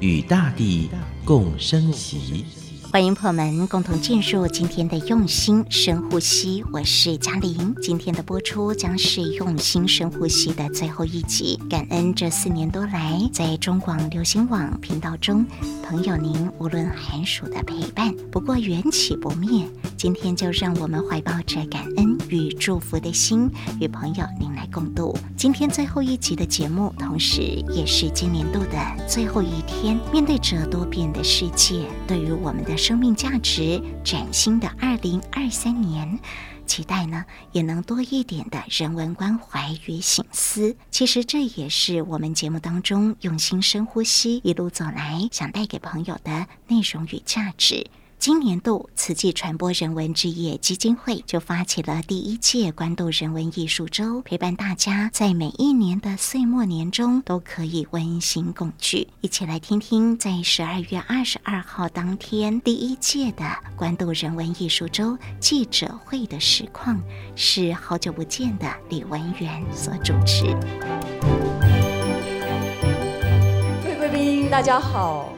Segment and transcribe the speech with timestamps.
[0.00, 0.90] 与大地
[1.24, 2.44] 共生息。
[2.92, 7.74] 欢迎朋友们共同进入今天的用心深呼吸，我是嘉玲。
[7.82, 11.58] 今天的播出将是用心深呼吸的最后一集。
[11.68, 15.44] 感恩这四年多来在中广流行网频道中，
[15.82, 18.14] 朋友您无论寒暑的陪伴。
[18.30, 19.66] 不过缘起不灭，
[19.96, 27.42] 今天就让我们怀抱着感恩与祝福的心，与朋友您来共度今天最后一集的节目，同时
[27.74, 29.98] 也是今年度的最后一天。
[30.12, 32.76] 面对着多变的世界，对于我们的。
[32.86, 36.20] 生命价值崭新的二零二三年，
[36.66, 40.76] 期待呢也能多一点的人文关怀与省思。
[40.90, 47.86] 其实这也是我们节目当中用心深呼吸一路走来想带给朋友的内容与价值。
[48.18, 59.06] 今年度慈济传播人文志业基金会就发起了第一届关渡人文艺术周，陪伴大家在每一年的岁末年终都可以温馨共聚。
[59.20, 63.44] 一起来听听在十二月二十二号当天第一届的
[63.76, 67.00] 关渡人文艺术周记者会的实况，
[67.36, 70.46] 是好久不见的李文源所主持。
[73.84, 75.32] 各位贵宾，大家好。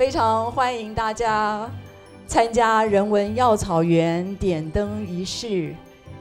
[0.00, 1.70] 非常欢迎大家
[2.26, 5.74] 参加人文药草园点灯仪式，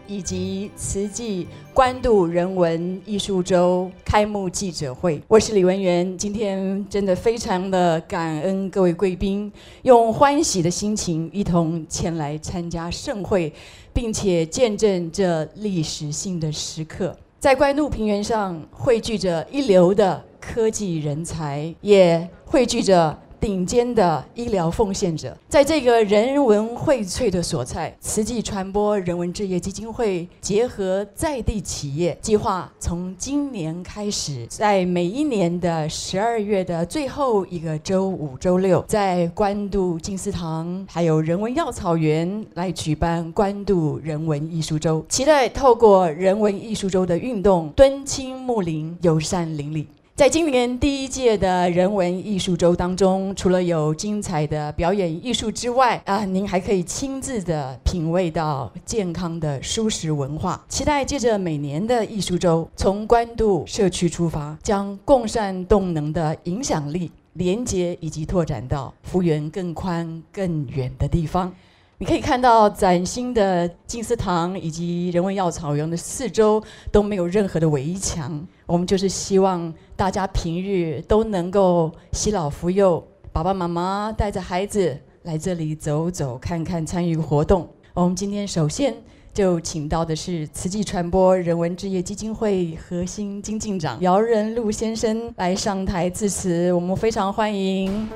[0.06, 5.22] 以及慈济关渡人文艺术周开幕记者会。
[5.30, 9.50] 我是李文源，今天真的非常的感恩各位贵宾，
[9.84, 13.54] 用欢喜的心情一同前来参加盛会，
[13.94, 17.16] 并且见证这历史性的时刻。
[17.40, 23.18] 在关渡平原上汇聚着一流的科技人才，也汇聚着。
[23.40, 49.88] 顶尖的医疗奉献者，在这个人文荟萃的所在，慈济传播人文志业基金会结合在地企业，计划从今年开始，在每一年的十二月的最后一个周五、周六，在关渡静思堂还有人文药草园来举办关渡人文艺术周，期待透过人文艺术周的运动，敦亲睦邻，友善邻里。
[50.20, 60.62] 在今年第一届的人文艺术周当中，除了有精彩的表演艺术之外，啊，您还可以亲自的品味到健康的舒适文化。
[60.68, 71.56] 期待借着每年的艺术周，从关渡社区出发，将共善动能的影响力连接以及拓展到幅员更宽更远的地方。
[72.02, 87.68] 你可以看到崭新的静思堂以及人文药草园的四周都没有任何的围墙，我们就是希望大家平日都能够惜老扶幼，爸爸妈妈带着孩子来这里走走看看，参与活动。
[87.94, 88.96] 我们今天首先
[89.34, 98.08] 就请到的是慈济传播人文志业基金会核心金进长姚仁禄先生来上台致辞，我们非常欢迎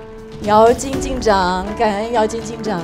[0.44, 2.82] 姚金进长，感恩姚金进长。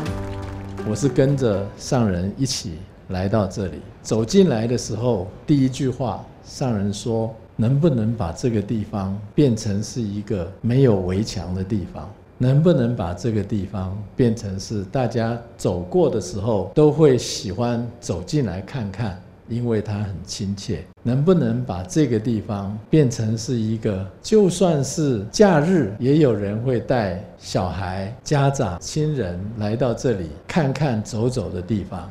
[0.89, 2.79] 我是跟着上人一起
[3.09, 12.09] 来到这里，走进来的时候，第一句话，上人说：“能不能把这个地方变成是一个没有围墙的地方？
[12.39, 32.09] 能不能把这个地方变成是大家走过的时候都会喜欢走进来看看？”因为它很亲切，能不能把这个地方变成是一个，就算是假日，也有人会带小孩、家长、亲人来到这里看看、走走的地方。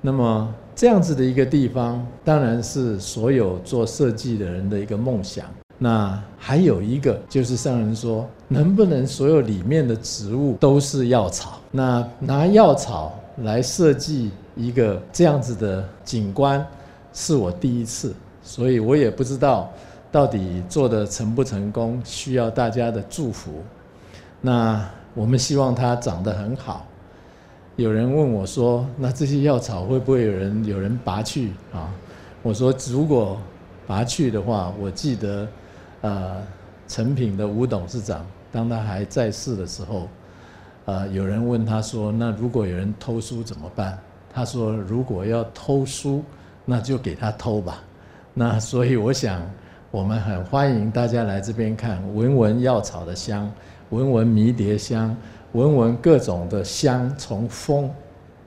[0.00, 5.46] 那么这样子的一个地方，当然是所有做设计的人的一个梦想。
[5.76, 11.58] 那还有一个，就是上人说，能不能所有里面的植物都是药草？
[11.72, 14.30] 那拿药草来设计。
[14.56, 16.64] 一个这样子的景观
[17.12, 19.70] 是我第一次，所以我也不知道
[20.12, 23.62] 到底做得成不成功，需要大家的祝福。
[24.40, 26.86] 那我们希望它长得很好。
[27.76, 31.92] 有人问我说：“那这些药草会不会有人有人拔去啊？”
[32.40, 33.36] 我说：“如果
[33.86, 35.48] 拔去的话，我记得，
[36.02, 36.36] 呃，
[36.86, 40.08] 诚品的吴董事长当他还在世的时候，
[40.84, 43.98] 呃，有人问他说：‘那如果有人偷书怎么办？’
[44.34, 46.24] 他说：“如果要偷书，
[46.64, 47.80] 那就给他偷吧。”
[48.34, 49.40] 那所以我想，
[49.92, 53.48] 我们很欢迎大家来这边看，闻闻药草的香，
[53.90, 55.16] 闻闻迷迭香，
[55.52, 57.88] 闻闻各种的香从风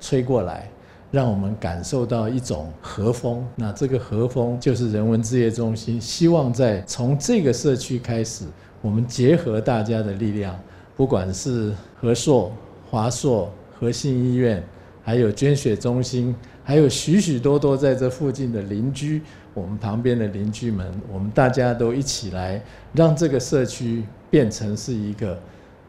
[0.01, 0.69] 吹过来，
[1.09, 3.47] 让我们感受到一种和风。
[3.55, 8.43] 那这个和风就是人文置业中心希望在从这个社区开始，
[8.81, 10.53] 我们结合大家的力量，
[10.97, 12.51] 不管是和硕、
[12.91, 13.49] 华硕、
[13.79, 14.61] 和信医院，
[15.07, 19.21] 还有捐血中心，还有许许多多在这附近的邻居，
[19.53, 22.61] 我们旁边的邻居们，我们大家都一起来，
[22.91, 25.39] 让这个社区变成是一个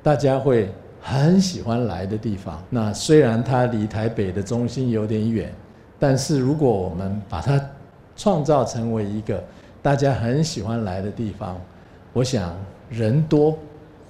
[0.05, 0.71] 大家会
[1.01, 2.63] 很喜欢来的地方。
[2.71, 5.53] 那虽然它离台北的中心有点远，
[5.99, 7.61] 但是如果我们把它
[8.15, 9.43] 创造成为一个
[9.83, 11.61] 大家很喜欢来的地方，
[12.13, 12.57] 我想
[12.89, 13.59] 人多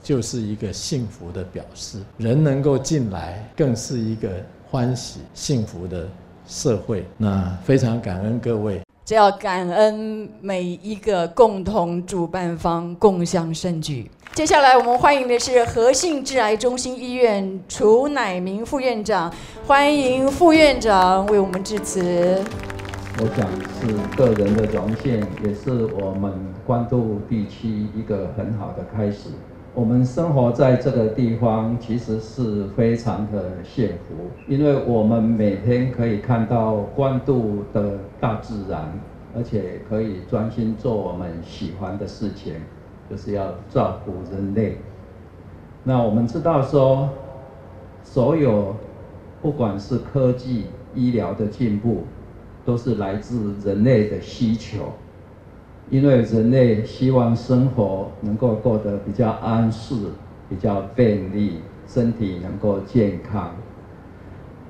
[0.03, 4.29] 就是一个幸福的表示，人能够进来更是一个
[4.71, 6.09] 欢喜幸福的
[6.47, 7.05] 社会。
[7.17, 8.81] 那非常感恩各位。
[9.05, 14.11] 只要感恩每一个共同主办方共享盛举。
[14.35, 19.33] 接下来我们欢迎的是和信致癌中心医院楚乃明副院长，
[19.67, 22.45] 欢迎副院长为我们致辞。
[23.21, 23.51] 我想
[23.81, 26.33] 是个人的荣幸，也是我们
[26.67, 29.31] 关渡地区一个很好的开始。
[29.79, 38.93] 我们生活在这个地方，其实是非常的幸福，因为我们每天可以看到关渡的大自然，
[39.37, 42.55] 而且可以专心做我们喜欢的事情，
[43.09, 44.79] 就是要照顾人类。
[45.85, 47.09] 那我们知道说，
[48.03, 48.75] 所有
[49.41, 52.03] 不管是科技、医疗的进步，
[52.65, 54.93] 都是来自人类的需求。
[55.91, 59.95] 因为人类希望生活能够过得比较安适、
[60.49, 63.55] 比较便利，身体能够健康，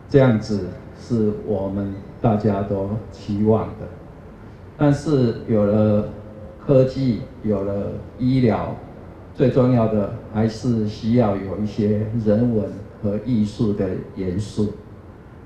[0.09, 3.87] 这样子是我们大家都期望的。
[4.77, 6.09] 但是有了
[6.65, 8.77] 科技，有了医疗，
[9.35, 12.71] 最重要的还是需要有一些人文
[13.03, 14.73] 和艺术的元素，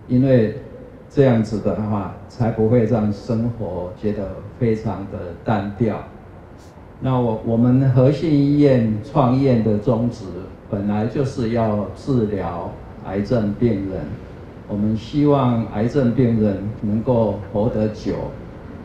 [0.07, 0.62] 因为。
[1.15, 5.99] 这样子的话，才不会让生活觉得非常的单调。
[7.01, 10.25] 那我我们和信医院创业的宗旨，
[10.71, 12.71] 本来就是要治疗
[13.05, 14.01] 癌症病人。
[14.69, 18.15] 我们希望癌症病人能够活得久，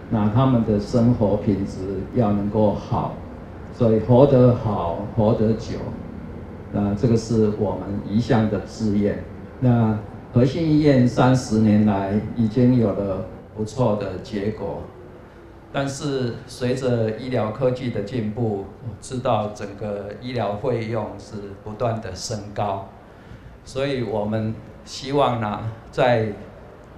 [0.10, 1.78] 那他们的生活品质
[2.14, 3.14] 要能够好，
[3.74, 5.78] 所以活得好，活得久，
[6.74, 9.24] 那这个是我们一向的志愿。
[9.62, 9.98] 那。
[10.38, 13.26] 和信医院三十年来已经有了
[13.56, 14.84] 不错的结果，
[15.74, 22.88] 但是随着医疗科技的进步，我知道整个医疗费用是不断的升高，
[23.66, 24.54] 所以我们
[24.86, 26.28] 希望呢，在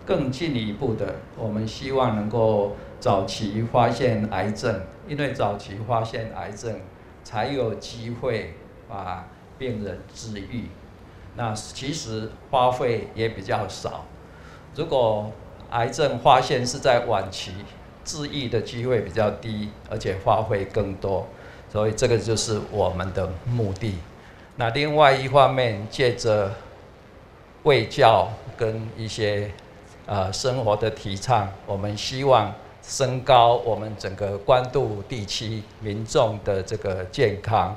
[0.06, 6.76] 更进一步的，我们希望能够早期发现癌症，因为早期发现癌症，
[7.24, 8.56] 才有机会
[8.90, 10.66] 把病人治愈。
[11.40, 14.04] 那其实花费也比较少。
[14.76, 15.32] 如果
[15.70, 17.54] 癌症发现是在晚期，
[18.04, 21.26] 治愈的机会比较低，而且花费更多，
[21.72, 23.96] 所以这个就是我们的目的。
[24.58, 26.52] 那另外一方面，借着
[27.64, 28.28] 卫教
[28.58, 29.50] 跟一些
[30.08, 32.54] 呃生活的提倡，我们希望
[32.84, 37.74] 升高我们整个关渡地区民众的这个健康。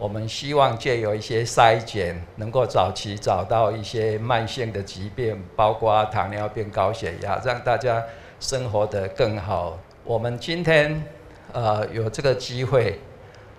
[0.00, 8.02] 我们希望借由一些筛检，能够早期找到一些慢性的疾病，包括糖尿病、高血压，让大家
[8.40, 9.78] 生活得更好。
[10.02, 11.04] 我们今天
[11.52, 12.98] 呃有这个机会，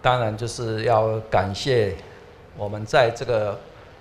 [0.01, 1.93] 当然就是要感谢
[2.57, 3.59] 我们在这个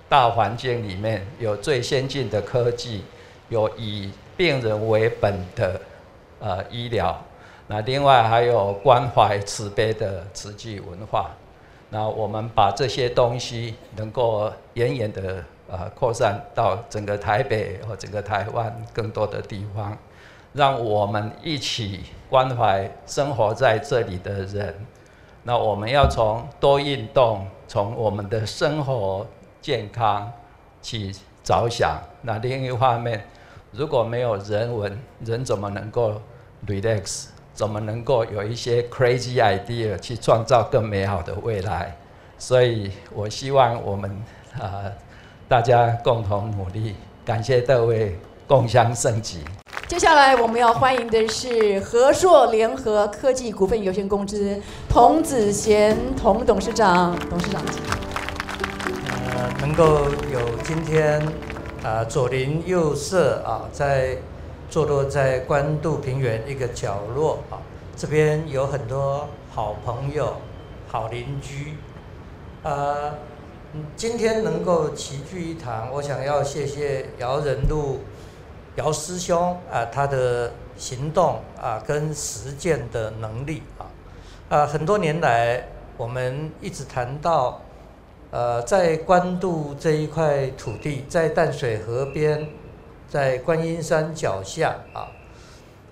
[0.09, 3.03] 大环境里面有最先进的科技，
[3.49, 5.79] 有以病人为本的
[6.39, 7.23] 呃医疗，
[7.67, 11.29] 那另外还有关怀慈悲的慈济文化。
[11.93, 19.97] 那我们把这些东西能够远远的呃扩散到整个台北或整个台湾更多的地方，
[20.53, 24.73] 让我们一起关怀生活在这里的人。
[25.43, 29.27] 那我们要从多运动，从我们的生活
[29.61, 30.31] 健康
[30.81, 31.99] 去着想。
[32.21, 33.27] 那另一方面，
[33.71, 36.21] 如果没有人文，人怎么能够
[36.65, 37.30] relax？
[37.61, 41.95] 怎么能够有一些 crazy idea 去创造更美好的未来？
[42.39, 44.09] 所以我希望我们
[44.55, 44.93] 啊、呃，
[45.47, 46.95] 大家共同努力。
[47.23, 49.37] 感谢各位共襄盛举。
[49.87, 57.15] 接下来我们要欢迎的是和硕联合科技股份有限公司童子贤童董事长。
[57.29, 57.61] 董事长，
[59.35, 61.21] 呃，能够有今天
[61.83, 64.17] 啊、呃，左邻右舍啊，在。
[64.71, 67.59] 坐落在关渡平原一个角落啊，
[67.97, 70.37] 这边有很多好朋友、
[70.87, 71.73] 好邻居。
[72.63, 73.13] 呃，
[73.97, 77.99] 今天能够齐聚一堂，我想要谢谢姚仁禄
[78.75, 83.91] 姚师兄啊，他的行动啊跟实践的能力啊，
[84.47, 87.59] 啊很多年来我们一直谈到，
[88.29, 92.47] 呃，在关渡这一块土地，在淡水河边，
[93.11, 95.11] 在观音山脚下啊，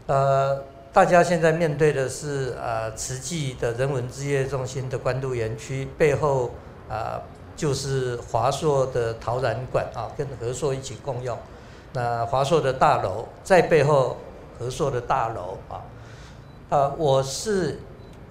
[0.08, 6.52] 呃，大家现在面对的是呃慈济的人文志业中心的关渡园区背后
[6.88, 7.22] 啊。
[7.60, 11.38] 就是华硕的陶然馆啊，跟和硕一起共用。
[11.92, 14.16] 那华硕的大楼在背后，
[14.58, 15.84] 和硕的大楼啊，
[16.70, 17.82] 啊，我是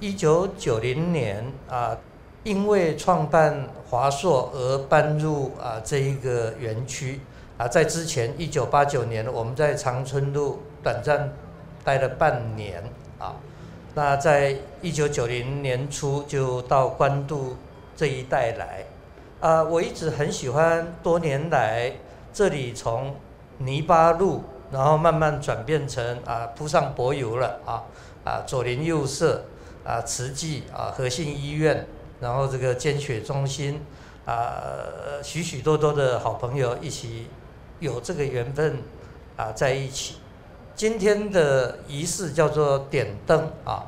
[0.00, 1.94] 一九九零年啊，
[2.42, 7.20] 因为创办华硕而搬入啊这一个园区
[7.58, 11.32] 啊，在之前一九八九年，我们在长春路短暂
[11.84, 12.82] 待了半年
[13.18, 13.34] 啊，
[13.94, 17.56] 那在一九九零年初就到官渡
[17.96, 18.84] 这一带来。
[19.40, 20.94] 啊，我一直很喜欢。
[21.02, 21.92] 多年来，
[22.32, 23.16] 这里从
[23.58, 27.82] 泥巴路，然后慢慢转变成啊铺上柏油了啊
[28.24, 29.44] 啊左邻右舍
[29.84, 31.86] 啊慈济啊和信医院，
[32.20, 33.80] 然后这个捐血中心
[34.24, 34.62] 啊
[35.22, 37.28] 许许多多的好朋友一起
[37.80, 38.78] 有这个缘分
[39.36, 40.16] 啊在一起。
[40.74, 43.84] 今天的仪式叫做点灯啊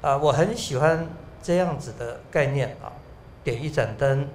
[0.00, 1.06] 啊，我很喜欢
[1.42, 2.92] 这样子的概念啊，
[3.42, 4.28] 点一盏灯。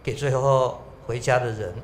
[0.00, 1.74] 给最后回家的人，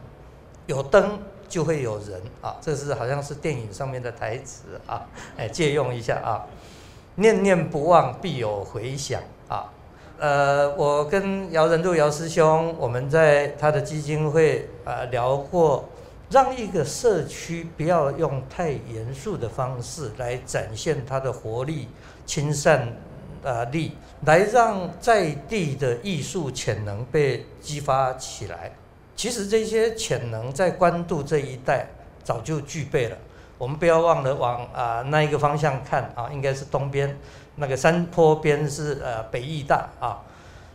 [0.66, 2.56] 有灯就会有人啊！
[2.59, 5.04] 这是好像是电影上面的台词啊，
[5.37, 6.47] 哎，借用一下啊。
[7.16, 9.71] 念念不忘，必有回响啊。
[10.18, 15.87] 呃，我跟姚仁禄姚师兄，我们在他的基金会啊聊过，
[16.34, 21.86] 让一个社区不要用太严肃的方式来展现它的活力、
[22.26, 22.92] 亲善。
[23.46, 23.92] 啊，力
[24.24, 28.72] 来让在地的艺术潜能被激发起来。
[29.14, 31.86] 其实这些潜能在关渡这一带
[32.22, 33.18] 早就具备了。
[33.58, 37.14] 我们不要忘了往啊那一个方向看啊，应该是东边
[37.56, 40.22] 那个山坡边是呃北艺大啊。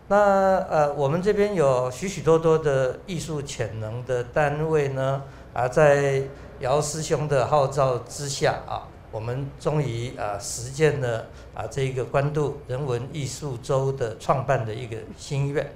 [0.08, 5.24] 那呃我们这边有许许多多的艺术潜能的单位呢
[5.54, 6.24] 啊，在
[6.60, 8.88] 姚师兄的号召之下啊。
[9.12, 11.26] 我们终于啊实践了
[11.56, 15.68] 啊这个关渡人文艺术周的创办的一个心愿。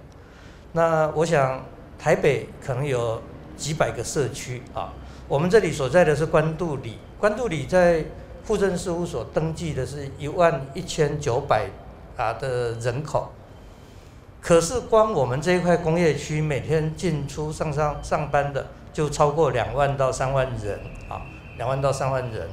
[0.74, 1.66] 那我想
[1.98, 3.20] 台北可能有
[3.58, 4.94] 几百个社区啊，
[5.28, 8.06] 我们这里所在的是关渡里，关渡里在
[8.46, 11.68] 户政事务所登记的是一万一千九百
[12.16, 13.32] 啊的人口，
[14.40, 21.20] 可是光我们这一块工业区每天进出上上上班的就超过两万到三万人啊，
[21.58, 22.48] 两万到三万人。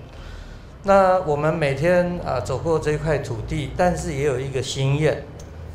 [0.83, 5.23] 那我们每天啊走过这块土地，但是也有一个心愿，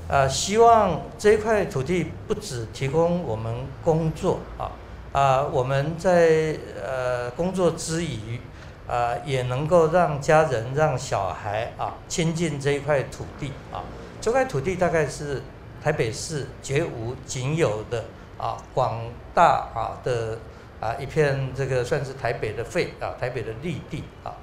[0.09, 3.53] 啊，希望这块土地不只提供我们
[3.83, 4.71] 工作啊，
[5.13, 8.39] 啊，我们在呃工作之余，
[8.87, 13.83] 啊，也能够让家人、让小孩啊亲近这一块土地啊。
[14.19, 15.43] 这块土地大概是
[15.83, 18.05] 台北市绝无仅有的
[18.39, 19.01] 啊广
[19.35, 20.39] 大啊的
[20.79, 24.35] 啊一片这个算是台北的肺啊，台北的绿地啊。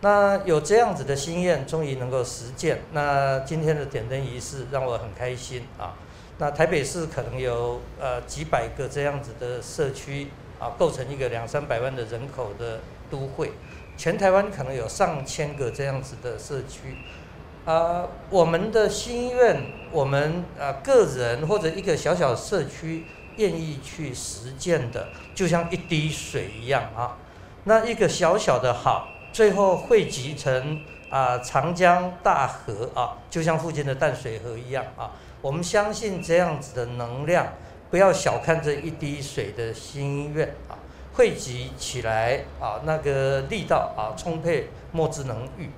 [0.00, 2.82] 那有这样子的心愿，终于能够实践。
[2.92, 5.94] 那今天的点灯仪式让我很开心啊。
[6.38, 10.28] 那台北市可能有呃几百个这样子的社区
[10.60, 12.80] 啊，构成一个两三百万的人口的
[13.10, 13.50] 都会。
[13.96, 16.94] 全台湾可能有上千个这样子的社区
[17.64, 18.06] 啊。
[18.30, 23.02] 我们的心愿，我们啊个人或者一个小小社区
[23.38, 27.16] 愿意去实践的，就像一滴水一样啊。
[27.64, 29.08] 那一个小小的好。
[29.30, 30.80] 最后汇集成
[31.10, 35.12] 啊长江大河啊，就像附近的淡水河一样啊。
[35.42, 37.46] 我们相信这样子的能量，
[37.90, 40.74] 不要小看这一滴水的心愿啊，
[41.12, 45.70] 汇集起来啊，那个力道啊充沛，莫之能御。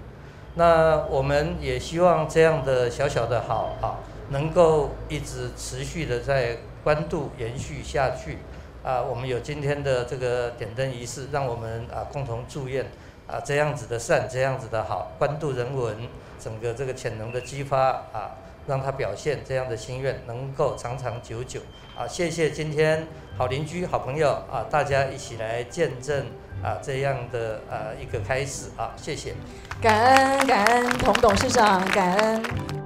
[0.55, 3.99] 那我们也希望这样的小小的好啊，
[4.31, 8.39] 能够一直持续的在关渡延续下去
[8.83, 9.01] 啊。
[9.03, 12.87] 我们有今天的这个点灯仪式，让我们啊共同祝愿。
[13.31, 15.97] 啊，这样子的善，这样子的好，关渡人文
[16.41, 17.79] 整个这个潜能的激发
[18.13, 18.35] 啊，
[18.67, 21.61] 让他表现这样的心愿能够长长久久
[21.97, 22.09] 啊！
[22.09, 23.07] 谢谢今天
[23.39, 26.27] 好邻居、好朋友啊，大家一起来见证
[26.61, 28.95] 啊这样的啊一个开始啊！
[28.97, 29.33] 谢谢，
[29.81, 32.80] 感恩感恩童董事长，感恩。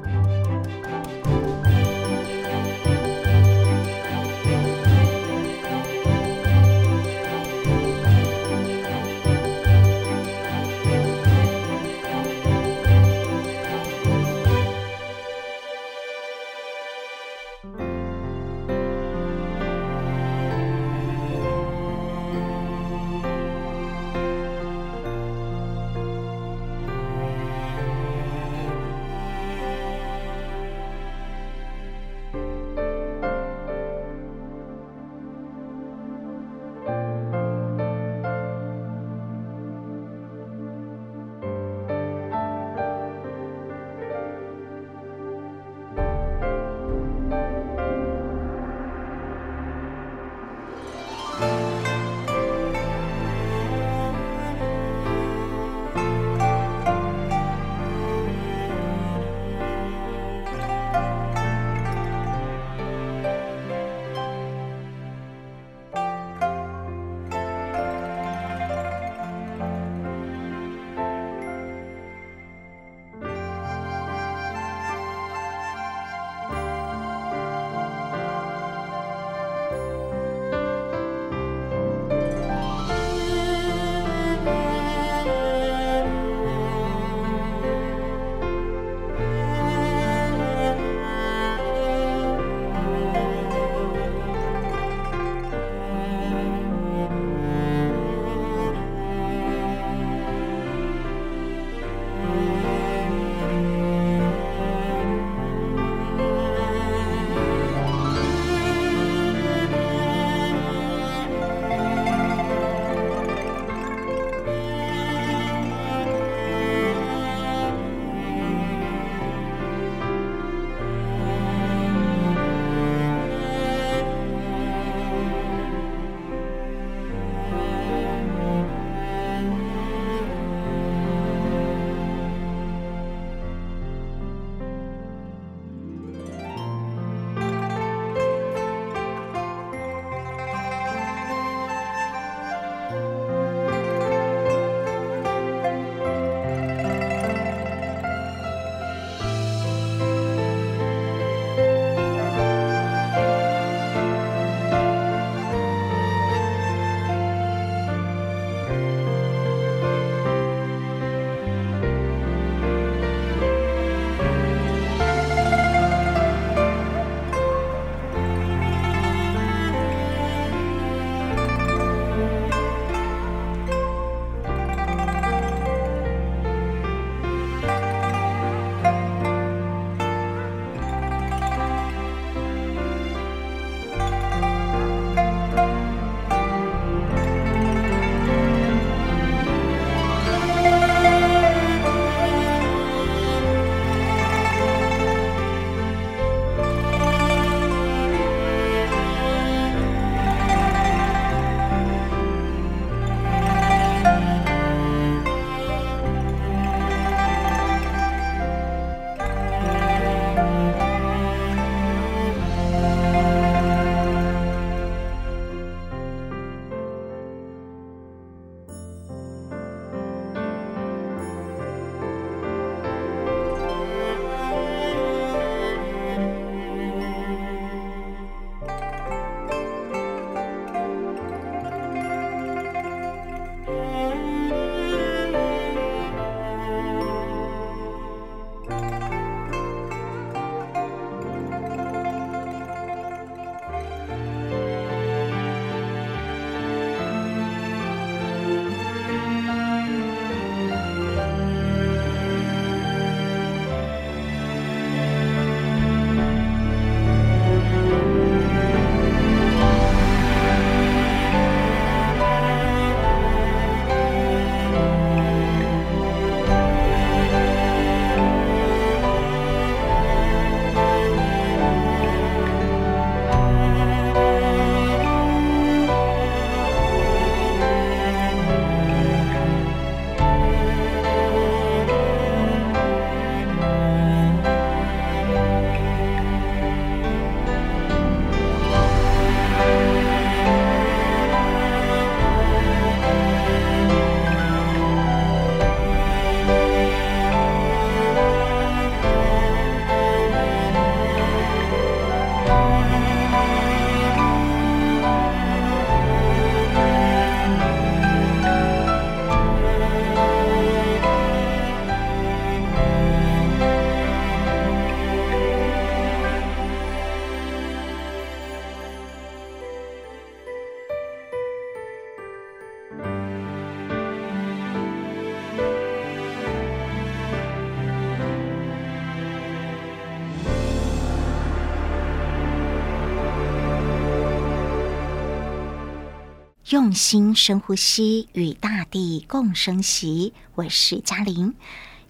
[336.74, 340.32] 用心深呼吸，与大地共生息。
[340.56, 341.54] 我是嘉玲。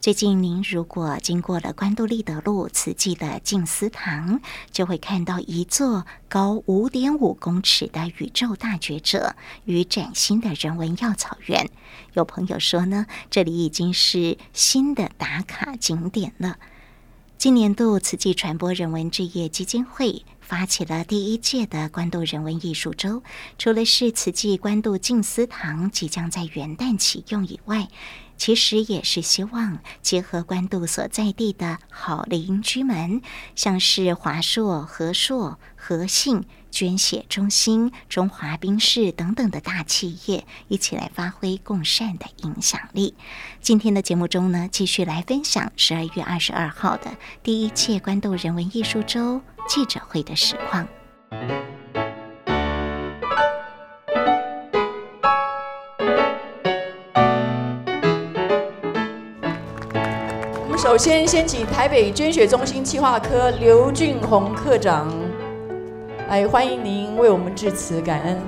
[0.00, 4.40] 最近，您如果经过了关渡立德路慈济的静思堂，
[4.72, 11.68] 就会看到一座高五点五公尺的宇宙大觉者与崭新的人文药草园。
[12.14, 16.56] 有朋友说呢，这里已经是新的打卡景点了。
[17.36, 23.22] 今年度慈济传播人文置业基金会发起了第一届的官渡人文艺术周，
[23.58, 27.88] 除了是慈济关渡静思堂即将在元旦启用以外，
[28.36, 33.22] 其实也是希望结合官渡所在地的好邻居们，
[33.54, 43.14] 像是华硕、和硕、和信、捐血中心、中华宾士等等的大企业，一起来发挥共善的影响力。
[43.60, 47.12] 今天的节目中呢，继续来分享十二月二十二号的
[47.44, 50.84] 第一届关渡人文艺术周记者会的实况。
[60.60, 65.08] 我们首先，先请台北捐血中心企划科刘俊宏科长
[66.26, 68.38] 哎欢迎您为我们致辞感恩。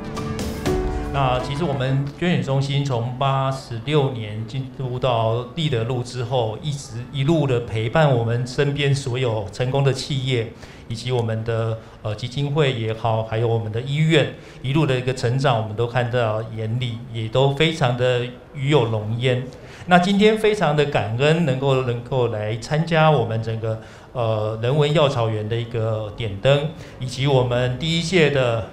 [1.12, 10.50] 那其实我们捐血中心从八十六年进入到立德路之后，一直一路的陪伴我们身边所有成功的企业，
[10.88, 19.42] 以及我们的呃基金会也好，还有我们的医院一路的一个成长，我们都看到眼里，也都非常的与有荣焉。
[19.88, 23.80] 那今天非常的感恩，能够能够来参加我们整个
[24.16, 28.70] 呃人文药草园的一个点灯，以及我们第一届的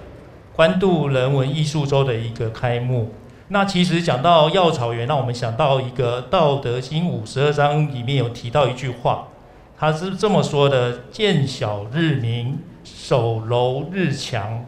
[0.56, 3.12] 关渡人文艺术周的一个开幕。
[3.48, 9.28] 那其实讲到药草园，让我们想到一个《道德经》五十二章里面有提到一句话，
[9.76, 14.64] 他是这么说的：“见小日明，守柔日强。”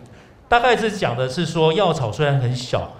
[0.46, 2.92] 大概是讲的是说，药草虽然很小。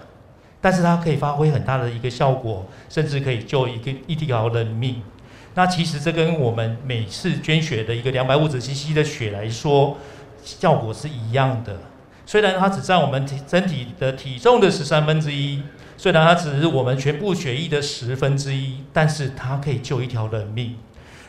[0.59, 5.03] 但是它可以发挥很大的一个效果，甚至可以救一个一条人命。
[5.57, 9.97] 那其实这跟我们每次捐血的一个两百五十 cc 的血来说，
[10.43, 11.75] 效果是一样的。
[12.27, 15.63] 虽然它只占我们体身体的体重的十三分之一，
[15.97, 20.75] 虽然它只是我们全部血液的十分之一，但是它可以救一条人命。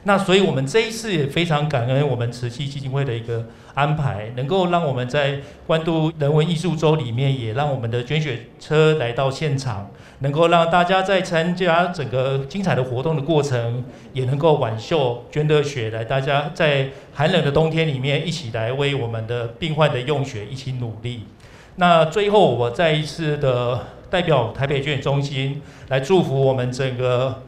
[0.04, 21.24] 那所以，我们这一次也非常感恩我们慈济基金会的一个安排，能够让我们在关渡人文艺术周里面，也让我们的捐血车来到现场，能够让大家在参加整个精彩的活动的过程，也能够挽袖捐的血来，大家在寒冷的冬天里面一起来为我们的病患的用血一起努力。
[21.76, 27.42] 那最后，我再一次的代表台北捐血中心来祝福我们整个。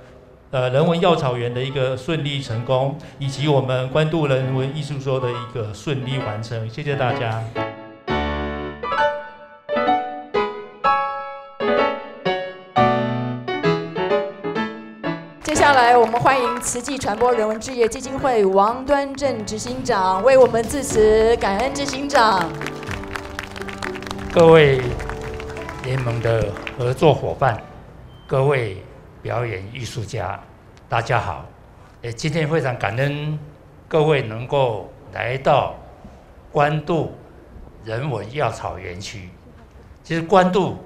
[0.52, 7.40] 呃，人文药草园的一个顺利成功，以及我们关渡人文艺术周的一个顺利完成，谢谢大家。
[15.44, 22.50] 接下来，我们欢迎慈济传播人文置业基金会王端正执行长为我们致辞，感恩执行长。
[24.32, 24.80] 各位
[25.84, 27.56] 联盟的合作伙伴，
[28.26, 28.82] 各位。
[29.22, 30.40] 表演艺术家，
[30.88, 31.44] 大家好！
[32.02, 33.38] 诶，今天非常感恩
[33.86, 35.74] 各位能够来到
[36.50, 37.12] 关渡
[37.84, 39.28] 人文药草园区。
[40.02, 40.78] 其实关渡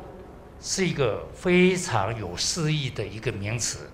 [0.61, 3.88] 是一个非常有诗意的一个名词，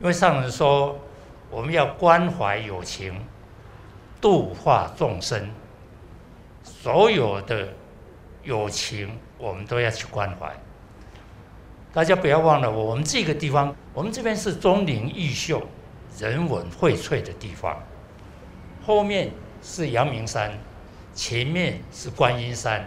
[0.00, 0.98] 因为上人说
[1.48, 3.14] 我们要关怀友情，
[4.20, 5.48] 度化众生，
[6.64, 7.68] 所有的
[8.42, 10.52] 友情我们都要去关怀。
[11.90, 15.62] 大家不要忘了，我们这个地方，我们这边是钟灵毓秀、
[16.18, 17.76] 人文荟萃的地方。
[18.84, 19.30] 后面
[19.62, 20.52] 是阳明山，
[21.14, 22.86] 前面是观音山，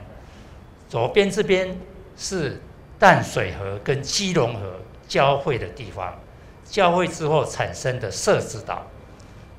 [0.87, 1.75] 左边这边
[2.15, 2.61] 是
[2.99, 6.17] 淡水河跟基隆河交汇的地方。
[6.63, 8.85] 交汇之后产生的社子岛，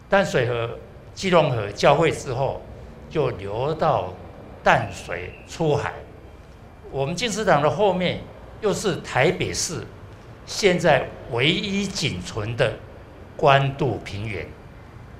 [0.09, 0.79] 淡水河、
[1.15, 2.63] 基隆河交汇之后，
[3.11, 4.15] 就流到
[4.63, 5.93] 淡水出海。
[6.93, 8.21] 我们静思堂的后面。
[8.63, 9.85] 又是台北市
[10.47, 12.73] 现在唯一仅存的
[13.37, 14.47] 关渡平原，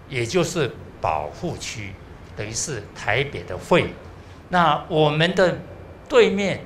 [0.09, 1.93] 也就是保护区，
[2.37, 3.93] 等于是台北的肺。
[4.49, 5.59] 那我们的
[6.09, 6.65] 对面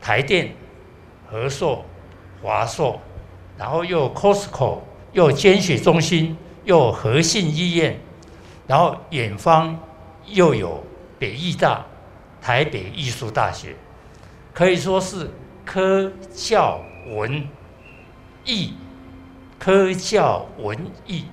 [0.00, 0.52] 台电、
[1.28, 1.84] 和硕、
[2.40, 3.00] 华硕，
[3.58, 4.78] 然后又 Costco，
[5.12, 7.98] 又捐血中心，又和信医院，
[8.68, 9.76] 然后远方
[10.26, 10.84] 又有
[11.18, 11.84] 北艺大、
[12.40, 13.74] 台北艺术大学，
[14.54, 15.28] 可以说是。
[15.72, 16.80] 科教
[17.14, 17.46] 文
[18.44, 18.74] 艺，
[19.56, 21.26] 科教文艺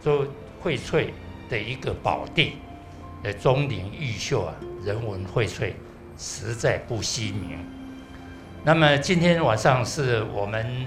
[0.00, 0.24] 都
[0.62, 1.08] 荟萃
[1.48, 2.52] 的一个宝地，
[3.24, 5.72] 呃钟灵毓秀啊，人文荟萃
[6.16, 7.58] 实在不虚名。
[8.62, 10.86] 那么今天晚上是我们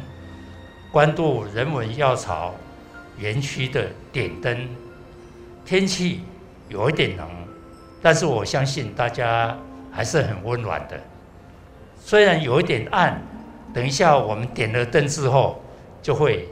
[0.90, 2.56] 关渡人文药草
[3.18, 4.70] 园区的点灯，
[5.66, 6.22] 天气
[6.70, 7.30] 有一点冷，
[8.02, 9.58] 但是我相信大家
[9.92, 10.98] 还是很温暖的。
[12.06, 13.22] 虽然有一点暗，
[13.74, 15.64] 等一下我们点了灯之后
[16.02, 16.50] 就会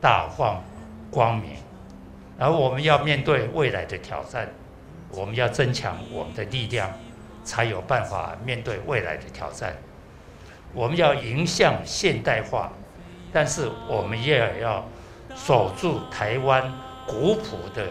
[0.00, 0.64] 大放
[1.10, 1.50] 光明。
[2.38, 4.48] 而我们要面对未来的挑战，
[5.10, 6.90] 我们要增强我们的力量，
[7.44, 9.76] 才有办法面对未来的挑战。
[10.72, 12.72] 我们要迎向现代化，
[13.30, 14.88] 但是我们也要
[15.36, 16.72] 守住台湾
[17.06, 17.88] 古朴的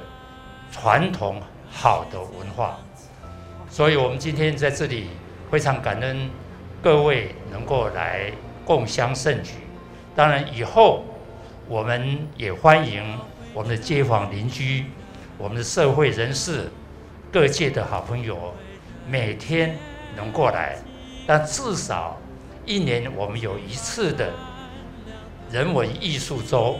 [0.71, 2.79] 传统好的文化。
[3.69, 5.09] 所以，我们今天在这里
[5.51, 6.29] 非常感恩
[6.83, 8.29] 各位能够来
[8.65, 9.51] 共襄盛举。
[10.13, 11.05] 当然，以后
[11.69, 13.17] 我们也欢迎。
[13.53, 14.85] 我们的街坊邻居，
[15.37, 16.71] 我们的社会人士，
[17.31, 18.53] 各界的好朋友，
[19.07, 19.77] 每天
[20.17, 20.75] 能过来，
[21.27, 22.17] 但至少
[22.65, 24.33] 一年我们有一次的
[25.51, 26.79] 人文艺术周，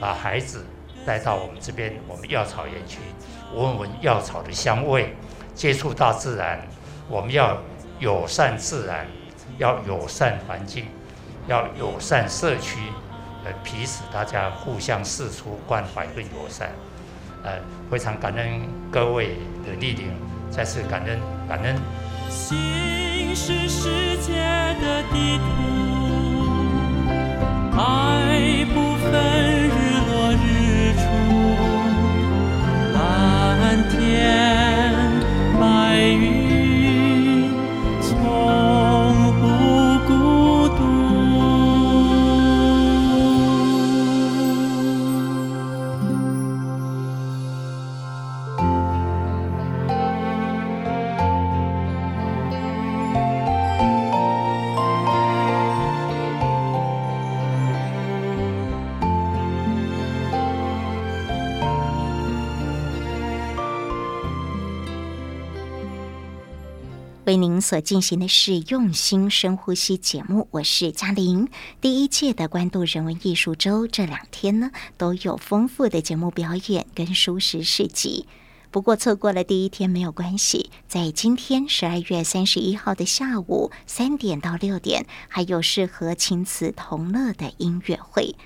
[0.00, 0.66] 把孩子
[1.06, 2.98] 带到我们这边，我们药草园区，
[3.54, 5.14] 闻闻药草的香味，
[5.54, 6.66] 接触大自然。
[7.08, 7.56] 我们要
[7.98, 9.06] 友善自然，
[9.58, 10.86] 要友善环境，
[11.46, 12.78] 要友善社区。
[13.44, 16.72] 呃彼此大家互相释出关怀跟友善，
[17.44, 17.52] 呃，
[17.88, 20.10] 非常感恩各位的莅临，
[20.50, 21.76] 再次感恩感恩。
[22.28, 22.56] 心
[23.36, 24.32] 是世界
[24.80, 25.44] 的地图，
[27.78, 29.12] 爱不分
[29.68, 29.76] 日
[30.08, 30.10] 落
[30.42, 31.04] 日出，
[32.92, 33.94] 蓝天
[35.60, 35.62] 白
[36.00, 36.35] 云。
[67.26, 71.48] 为您所进行的是用心深呼吸节目，我是嘉玲。
[71.80, 78.28] 第一届的关渡人文艺术周这两天呢，都有丰富的节目表演跟舒适市集。
[78.70, 88.36] 不过错过了第一天没有关系，在今天十二月三十一号的下午三点到六点，还有适合亲子同乐的音乐会。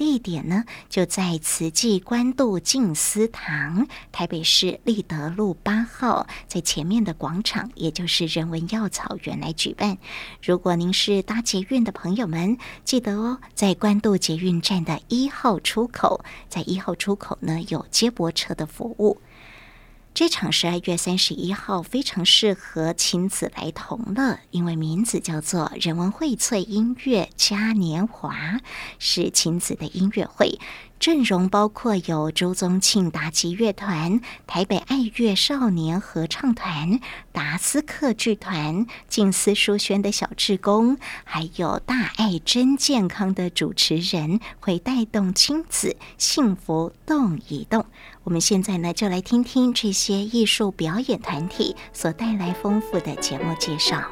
[0.00, 9.98] 地点呢，就在慈济官渡静思堂，台北市立德路八号，在前面的广场，也就是人文药草园来举办。
[10.42, 19.20] 如果您是搭捷运的朋友们，记得哦，在官渡捷运站的一号出口，在一号出口呢，有接驳车的服务。
[20.12, 28.60] 这场十二月三十一号非常适合亲子来同乐，因为名字叫做“人文荟萃音乐嘉年华”，
[28.98, 30.58] 是亲子的音乐会。
[31.00, 37.00] 阵容包括有周宗庆打击乐团、台北爱乐少年合唱团、
[37.32, 47.86] 达斯克剧团、静思书轩的小志工，还有大爱真健康的主持人，会带动亲子幸福动一动。
[48.24, 54.04] 我们现在呢，就来听听这些艺术表演团体所带来丰富的节目介绍。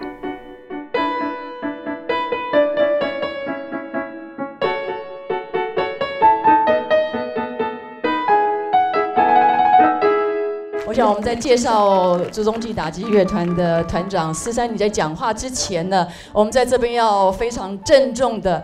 [10.99, 18.61] 让我们在介绍朱宗庆打击乐团的团长思珊，你在讲话之前呢，我们在这边要非常郑重的、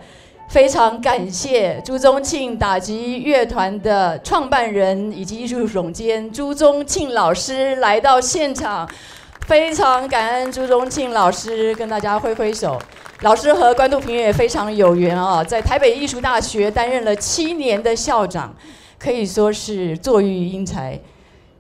[0.48, 8.90] 非常感谢朱宗庆打击乐团的创办人以及艺术总监朱宗庆老师来到现场，
[9.46, 12.76] 非常感恩朱宗庆老师，跟大家挥挥手。
[13.20, 18.52] 老师和关渡平也非常有缘啊，在台北艺术大学担任了七年的校长，
[18.98, 20.98] 可以说是坐育英才。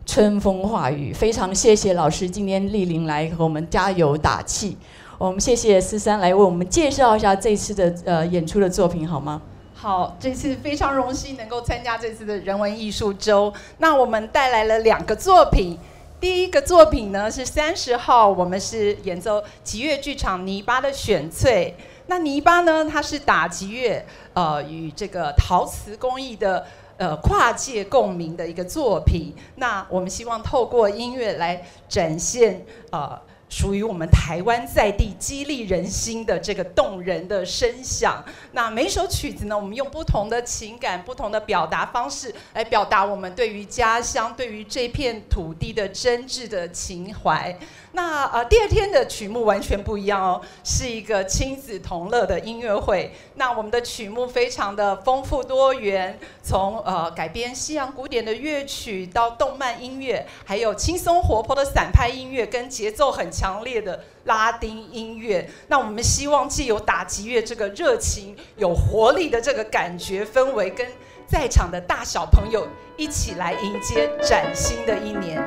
[0.06, 4.76] 春风化雨，非常谢谢老师今天莅临来和我们加油打气。
[5.16, 9.40] 我们谢谢思珊来为我们介绍一下这次的呃演出的作品，好吗？
[9.74, 13.52] 好，这次非常荣幸能够参加这次的人文艺术周。
[13.78, 15.78] 那我们带来了两个作品，
[16.20, 21.74] 第一个作品呢是三十号，我们是演奏击乐剧场泥巴的选粹。
[22.06, 26.66] 那泥巴呢，它是打击乐，呃，与这个陶瓷工艺的。
[26.96, 29.34] 呃，跨界共鸣的一个作品。
[29.56, 38.24] 那我们希望透过音乐来展现呃属于我们台湾在地激励人心的这个动人的声响。
[38.52, 47.56] 那每首曲子呢，我们用不同的情感、不同的表达方式来表达我们对于家乡、对于这片土地的真挚的情怀。
[47.92, 53.14] 那呃，第二天的曲目完全不一样哦，是一个亲子同乐的音乐会。
[53.36, 65.46] 那我们的曲目非常的丰富多元，从呃改编西洋古典的乐曲到动漫音乐，还有轻松活泼的散拍音乐跟节奏很强强烈的拉丁音乐。
[65.68, 70.86] 那我们希望既有打击乐这个热情、有活力的这个感觉氛围，跟
[71.26, 75.38] 在场的大小朋友一起来迎接崭新的一年。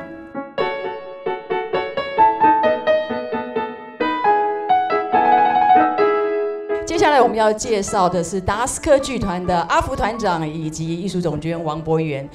[6.86, 12.28] 接下来我们要介绍的是达斯科剧团的阿福团长以及艺术总监王博元，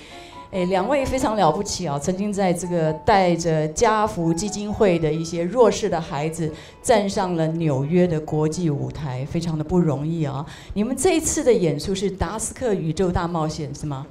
[0.54, 1.98] 哎，两位非常了不起啊！
[1.98, 10.46] 曾经在这个带着家福基金会的一些弱势的孩子站上了纽约的国际舞台，非常的不容易啊！
[10.76, 14.06] 你们这一次的演出是达斯克宇宙大冒险是吗？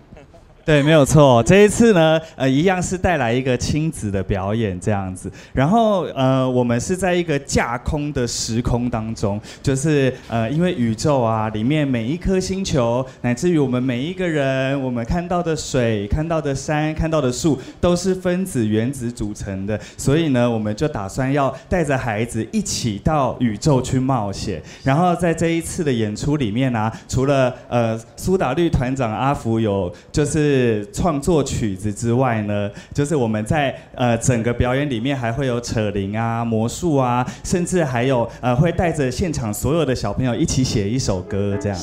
[0.65, 1.43] 对，没有错。
[1.43, 5.29] 这一次呢，呃，一样是带来一个亲子的表演这样子。
[5.53, 19.77] 然后，呃，我们是在一个架空的时空当中，就是呃，因为宇宙啊，里面每一颗星球，乃至于我们每一个人，我们看到的水、看到的山、看到的树，都是分子原子组成的。
[19.97, 24.63] 所以呢，我们就打算要带着孩子一起到宇宙去冒险。
[24.85, 30.52] 然后在这一次的演出里面呢、除了呃苏打绿团长阿福有，就是。
[30.53, 41.79] 是创作曲子之外呢，就是我们在呃整个表演里面还会有扯铃啊、魔术啊，甚至还有呃会带着现场所有的小朋友一起写一首歌这样。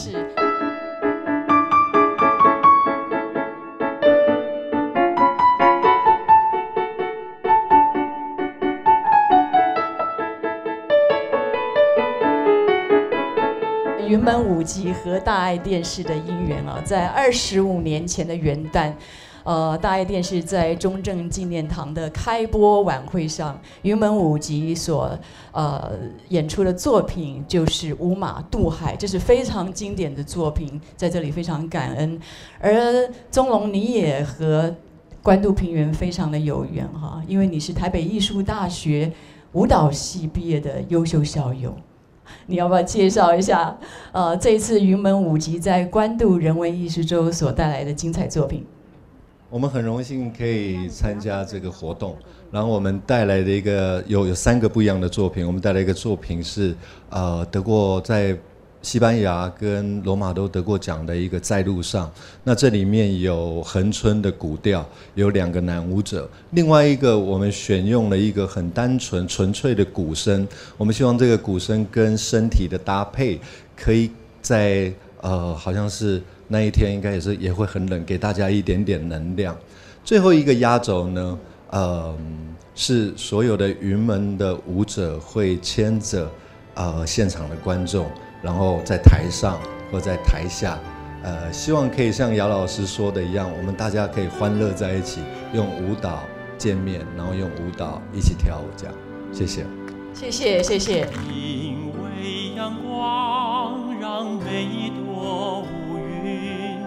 [14.29, 18.93] 云门舞集和大爱电视的姻缘啊，在二十五年前的元旦，
[19.43, 25.17] 呃，大爱电视在中正纪念堂的开播晚会上，云门舞集所
[25.51, 25.93] 呃
[26.27, 32.19] 演出的作品就是《五马渡海》，这是非常经典的作品，在这里非常感恩。
[32.59, 32.71] 而
[33.31, 34.75] 宗龙，你也和
[35.23, 39.11] 关渡平原非常的有缘哈，因为你是台北艺术大学
[39.53, 41.75] 舞蹈系毕业的优秀校友。
[42.47, 43.77] 你要不要介绍一下？
[44.11, 48.65] 呃，这一次云门舞集在官渡人文艺术周所带来的精彩作品。
[49.49, 52.15] 我们很荣幸可以参加这个活动，
[52.51, 55.45] 然后我们带来的一个有有三个不一样的作品。
[55.45, 56.75] 我们带来一个作品是
[57.09, 58.37] 呃德国在。
[58.81, 62.09] 西班牙跟罗马都得过奖的一个在路上，
[62.45, 73.37] 那这里面有恒春的古调，有两个男舞者，另外一个我们选用了一个很单纯纯粹的鼓声，我们希望这个鼓声跟身体的搭配，
[73.75, 74.09] 可以
[74.41, 79.55] 在呃好像是那一天应该也是也会很冷，给大家一点点能量。
[80.05, 81.39] 最后一个压轴呢，
[81.69, 82.17] 呃
[82.75, 86.31] 是所有的云门的舞者会牵着
[86.75, 88.09] 呃现场的观众。
[88.41, 89.59] 然后在台上
[89.91, 90.77] 或在台下，
[91.23, 95.21] 呃，希望可以像姚老师说的一样，我们大家可以欢乐在一起，
[95.53, 96.23] 用舞蹈
[96.57, 98.95] 见面，然后用舞蹈一起跳舞，这样。
[99.31, 99.65] 谢谢。
[100.13, 101.07] 谢谢谢谢。
[101.31, 106.81] 因为阳光让每一朵乌云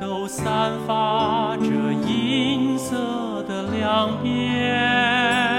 [0.00, 5.57] 都散发着银色的亮边。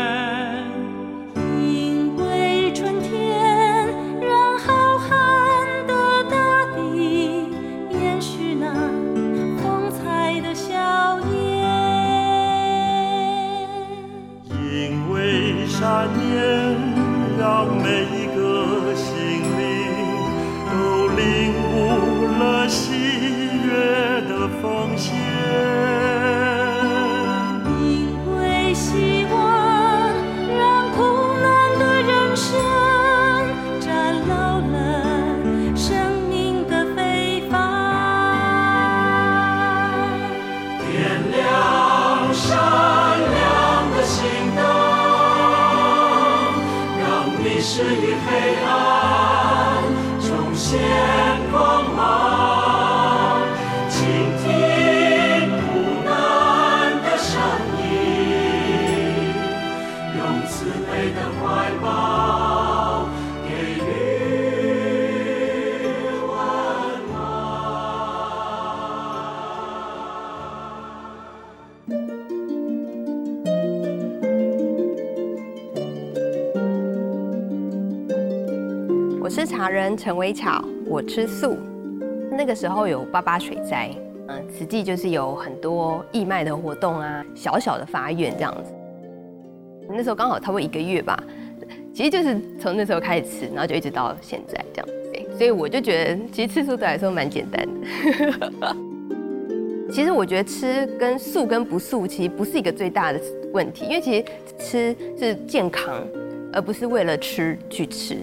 [15.80, 16.36] 善念
[17.40, 19.16] 让每一个心
[19.58, 19.64] 灵
[20.70, 22.92] 都领悟了喜
[23.64, 23.72] 悦
[24.28, 25.16] 的奉献
[27.80, 30.14] 因为希望
[30.58, 30.98] 让苦
[31.42, 31.48] 难
[31.80, 32.52] 的人生
[33.80, 33.88] 展
[34.28, 34.76] 露了
[35.78, 37.56] 生命的非凡
[40.92, 42.89] 点亮生
[47.60, 49.84] 历史与黑暗
[50.22, 50.80] 重现
[51.52, 52.29] 光芒。
[79.60, 81.58] 茶人陈微巧，我吃素。
[82.32, 83.90] 那个时候有八八水灾，
[84.30, 88.74] 嗯，实际就是有很多义卖的活动啊，小小的发愿这样子。
[89.90, 91.22] 那时候刚好差不多一个月吧，
[91.94, 94.94] 其实就是从那时候开始吃，然后就一直到现在这样子。
[95.38, 98.78] 所以我就觉得，其实吃素对来说蛮简单的。
[99.92, 103.20] 其实我觉得吃跟素跟不素其实不是一个最大的
[103.52, 104.26] 问题，因为其实
[104.58, 106.02] 吃是健康，
[106.54, 108.16] 而不是为了吃去吃，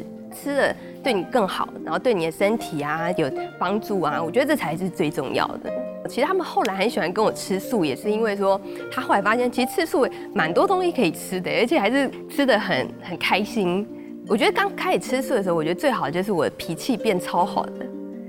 [0.43, 5.73] 吃了对你更好，然后对你的身体啊有帮助啊，我觉得这才是最重要的。
[6.09, 8.61] 其实他们后来很喜欢跟我吃素，也是因为说
[8.93, 13.87] 他后来发现，其实吃素蛮多东西可以吃的，而且还是吃得很很开心。
[14.29, 17.87] 我觉得刚开始吃素的时候，我觉得最好就是我的脾气变超好的，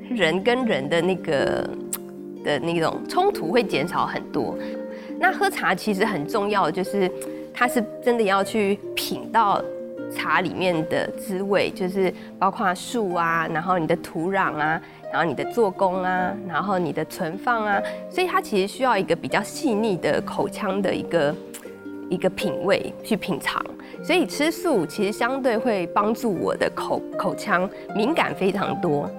[0.09, 1.69] 人跟人的那个
[2.43, 4.57] 的那种冲突会减少很多。
[5.19, 7.11] 那喝茶其实很重要，就是
[7.53, 9.61] 它是真的要去品到。
[10.15, 14.81] 茶里面的滋味，就是包括树啊，然后你的土壤啊，
[15.11, 21.35] 然后你的做工啊，然后你的存放啊，所以它其实需要一个比较细腻的口腔的一个
[22.09, 23.63] 一个品味去品尝。
[24.03, 29.09] 所以吃素其实相对会帮助我的口口腔敏感非常多，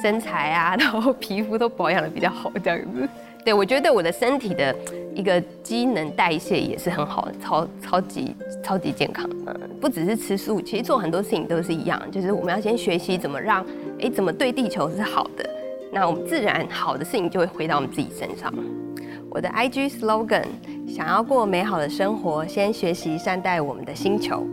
[0.00, 3.08] 身材啊， 然后皮肤都保养得比较好，这样子。
[3.48, 4.76] 对，我觉得我的身体的
[5.14, 9.26] 一个机能代谢也是很好的，超超级超级健康。
[9.46, 13.64] 嗯，不只是吃素，其实做很多事情都是一样，就是我们要先学习怎么让，
[14.02, 15.48] 哎，怎么对地球是好的，
[15.90, 18.52] 那我们自然好的事情就会回到我们自己身上。
[19.30, 20.44] 我的 IG slogan：
[20.86, 24.46] 想要过美好的生活，先学习善待我们的星球。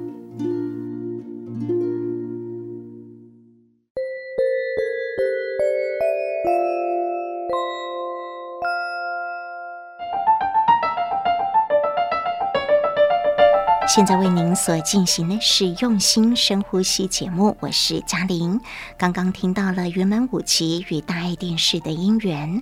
[13.96, 18.60] 现在为您所进行的是用心深呼吸节目，我是嘉玲。
[18.98, 22.62] 刚刚听到了云门舞集与大爱电视的姻缘，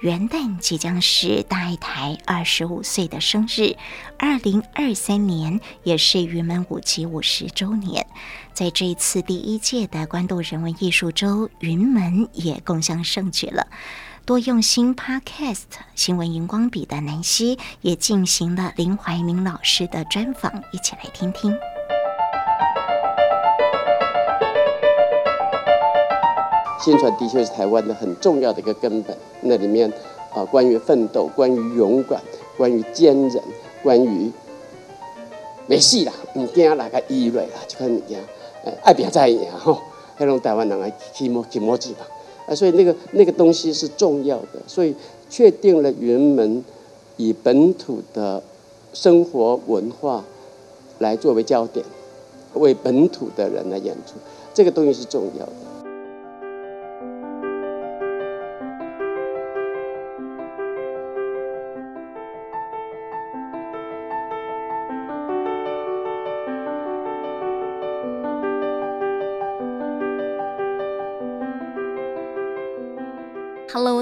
[0.00, 3.76] 元旦即将是大爱台二十五岁的生日，
[4.18, 8.06] 二零二三年也是云门舞集五十周年。
[8.54, 13.66] 在这一次第一届的关渡人文艺术周，云门也共襄盛举了。
[14.30, 15.64] 多用心 Podcast
[15.96, 21.52] 新闻荧光笔的南希也进行了林怀民老师的专访，一起来听听。
[26.80, 29.92] 宣传的确是台湾的很重要的一个根本，那里面
[30.32, 32.22] 啊，关于奋斗，关于勇敢，
[32.56, 33.42] 关于坚韧，
[33.82, 34.30] 关于
[35.66, 38.16] 没戏啦，唔惊那个意味啦，就看你讲，
[38.64, 39.82] 哎，爱拼才会赢吼，
[40.18, 42.06] 那种台湾人爱起毛起毛子吧。
[42.50, 44.92] 啊，所以那个那个东西是重要的，所以
[45.28, 46.64] 确定了云门
[47.16, 48.42] 以本土的
[48.92, 50.24] 生活文化
[50.98, 51.86] 来作为焦点，
[52.54, 54.14] 为本土的人来演出，
[54.52, 55.52] 这个东西是重要的。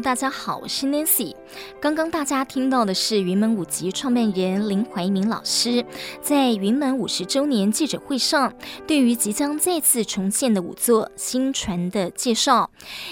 [0.09, 1.38] 大家好，我是 Nancy。
[1.80, 5.84] 刚刚大家听到的是云门舞集创办人林怀民老师
[6.20, 8.53] 在云门五十周年记者会上，
[8.86, 12.70] 对于即将再次重现的舞作《新传》的介绍。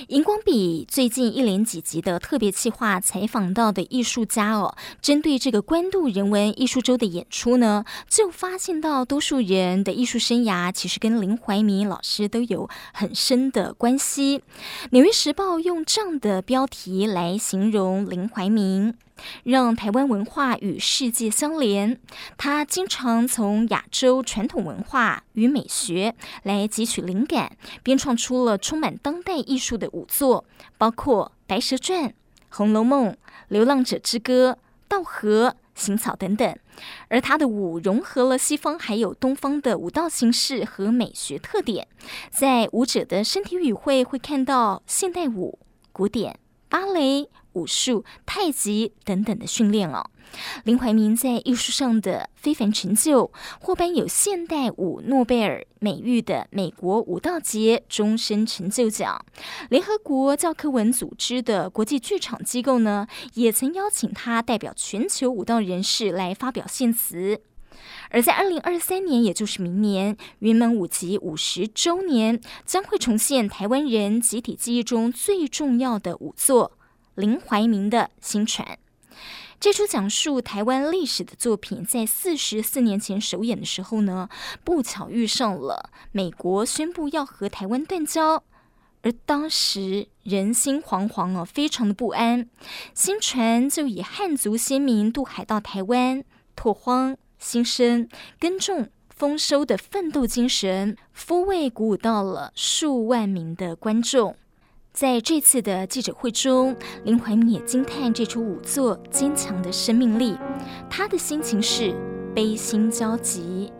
[0.08, 14.38] 荧光笔最近一连几集的特别企划采访到的艺术家哦，针对这个关渡人文艺术周的演出呢，就发现到多数人的艺术生涯其实跟林怀民老师都有很深的关系。
[14.90, 18.94] 《纽约时报》用这样的标题来形容林怀民，
[19.44, 22.00] 让台湾文化与世界相连。
[22.36, 30.44] 他经常从亚洲传统文化与美学来汲取灵感，编创出了充满当代艺术的舞作，
[30.78, 32.04] 包括《白蛇传》
[32.50, 33.08] 《红楼梦》
[33.48, 34.52] 《流浪者之歌》
[34.88, 36.56] 《稻荷》《行草》等等。
[37.08, 41.88] 而他的舞融合了西方还有东方的舞蹈形式和美学特点，
[42.30, 45.58] 在舞者的身体语汇会看到现代舞。
[45.92, 50.04] 古典、芭蕾、武术、太极等等的训练哦。
[50.64, 59.24] 林怀民在艺术上的非凡成就，获颁有现代舞诺贝尔美誉的美国舞蹈节终身成就奖。
[59.70, 67.40] 联合国教科文组织的国际剧场机构呢，也曾邀请他代表全球舞蹈人士来发表献词。
[68.10, 76.72] 而在二零二三年，也就是明年，云门舞集五十周年，将会重现台湾人集体记忆中最重要的舞作——
[77.16, 78.66] 林怀民的《新传》。
[79.58, 84.28] 这出讲述台湾历史的作品，在四十四年前首演的时候呢，
[84.62, 88.44] 不巧遇上了美国宣布要和台湾断交，
[89.00, 92.48] 而当时人心惶惶哦，非常的不安。
[92.92, 96.22] 新传就以汉族先民渡海到台湾，
[96.54, 98.08] 拓荒兴生、
[98.38, 104.36] 耕种丰收的奋斗精神，抚慰鼓舞到了数万名的观众。
[104.96, 106.74] 在这次的记者会中，
[107.04, 110.34] 林怀民也惊叹这出舞作坚强的生命力。
[110.88, 111.94] 他的心情是
[112.34, 113.70] 悲心交集。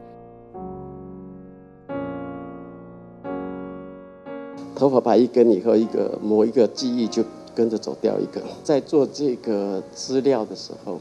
[4.74, 8.42] 头发拔一根以后，一个某一个记忆就跟着走掉一个。
[8.62, 11.00] 在做这个资料的时候，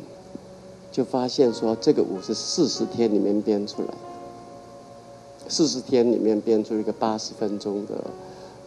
[0.93, 3.89] 就发现说这个舞是四十天里面编出来，
[5.49, 7.95] 四十天里面编出一个八十分钟的。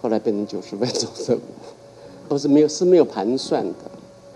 [0.00, 1.40] 后来变成九十分钟的舞，
[2.28, 3.90] 都是没有是没有盘算的。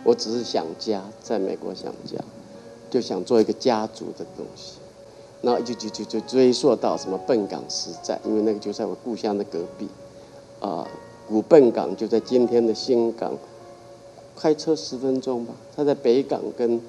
[0.05, 2.19] 我只是想家，在美国想家，
[2.91, 4.79] 就想做一个家族的东西，
[5.43, 9.87] 然后就就就就追溯到什么笨港时代，因为那个就在我故乡的隔壁，
[10.59, 10.89] 啊、
[11.29, 13.33] 古笨港就在今天的新港，
[14.37, 15.55] 开车十分钟吧。
[15.77, 16.81] 它在北港跟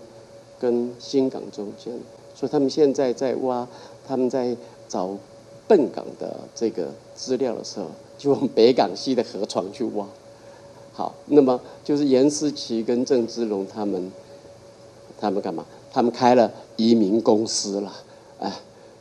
[0.59, 1.93] 跟新港中间，
[2.34, 3.67] 所以他们现在在挖，
[4.07, 4.57] 他们在
[4.89, 5.15] 找
[5.67, 7.86] 笨港的这个资料的时候。
[8.24, 10.07] 就往北港溪的河床去挖，
[10.93, 14.09] 好，那么就是颜思齐跟郑芝龙他们，
[15.19, 15.65] 他们干嘛？
[15.91, 17.91] 他们开了移民公司了，
[18.39, 18.49] 哎，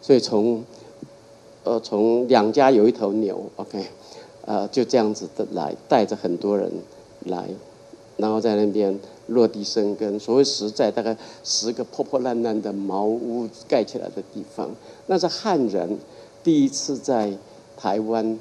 [0.01, 0.65] 所以从，
[1.63, 3.87] 呃，从两家有一头牛，OK，
[4.45, 6.69] 呃，就这样子的来带着很多人
[7.27, 7.49] 来，
[8.17, 8.99] 然后在那边
[9.29, 10.19] 落地生根。
[10.19, 14.69] 所谓实在，大概十个破破烂烂的茅屋盖起来的地方，
[15.07, 15.97] 那是汉人
[16.43, 17.33] 第一次在
[17.77, 18.37] 台湾。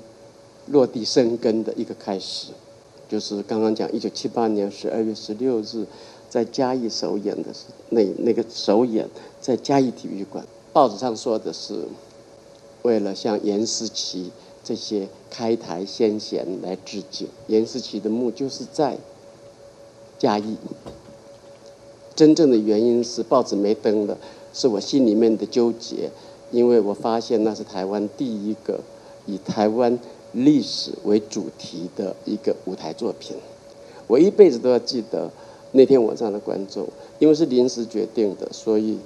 [0.71, 2.53] 落地生根的一个开始，
[3.09, 5.85] 就是刚刚讲一九七八年十二月十六日，
[6.29, 7.49] 在嘉义首演的
[7.89, 9.07] 那那个首演
[9.41, 10.45] 在嘉义体育馆。
[10.71, 11.83] 报纸上说的是，
[12.83, 14.31] 为了向颜思齐
[14.63, 17.27] 这些开台先贤来致敬。
[17.47, 18.97] 颜思齐的墓就是在
[20.17, 20.55] 嘉义。
[22.15, 24.17] 真正的原因是报纸没登的，
[24.53, 26.09] 是我心里面的纠结，
[26.49, 28.79] 因为我发现那是台湾第一个
[29.25, 29.99] 以台湾。
[30.33, 33.35] 历史为主题的一个舞台作品，
[34.07, 35.29] 我一辈子都要记得
[35.73, 36.87] 那天晚上的观众，
[37.19, 38.97] 因为是临时决定的，所以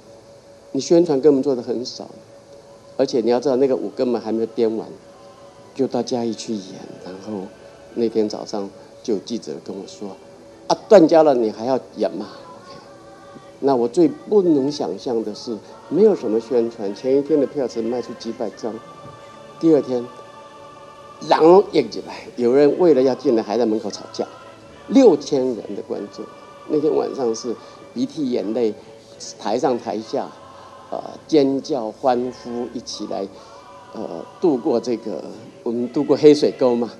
[0.70, 2.08] 你宣传根本做的很少，
[2.96, 4.86] 而且你要知道那个舞根本还没有编完，
[5.74, 6.62] 就到嘉义去演，
[7.04, 7.42] 然后
[7.94, 8.70] 那天早上
[9.02, 10.10] 就有记者跟我说
[10.68, 12.26] ：“啊，断交了，你还要演吗
[13.60, 15.56] 那我最不能想象的是，
[15.88, 18.72] 没有什么宣传，前一天的票只卖出几百张，
[19.58, 20.04] 第二天。
[21.28, 24.26] 然后应进来，有人为了要进来，还在门口吵架。
[24.88, 26.24] 六千人的观众，
[26.68, 27.56] 那天晚上是
[27.92, 28.72] 鼻涕眼泪，
[29.38, 30.28] 台上台下，
[30.90, 33.26] 呃，尖叫欢呼，一起来，
[33.94, 35.24] 呃，度过这个
[35.64, 36.92] 我们度过黑水沟嘛，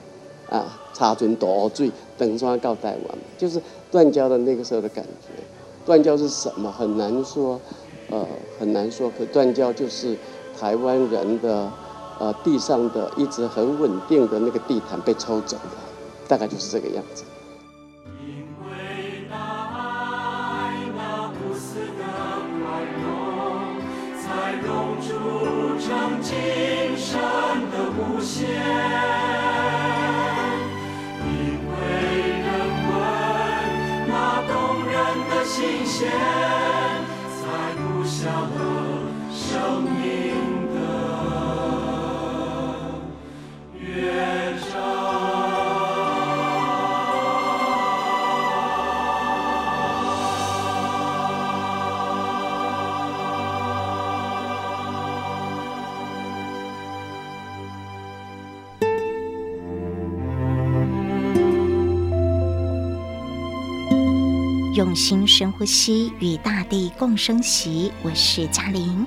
[0.49, 5.29] 啊，插针夺罪，等双告台湾，就是断交的那个时候的感觉。
[5.85, 6.73] 断交是什么？
[6.73, 7.61] 很难说，
[8.11, 8.27] 呃，
[8.59, 9.12] 很难说。
[9.17, 10.17] 可断交就是
[10.59, 11.71] 台湾人的。
[12.19, 15.73] 呃，地上的一直很稳定的那个地毯被抽走了，
[16.27, 17.25] 大概就是这个样子。
[24.64, 27.21] 融铸成今生
[27.71, 29.16] 的无限。
[64.87, 67.91] 用心深呼吸，与大地共生息。
[68.05, 69.05] 我是嘉玲，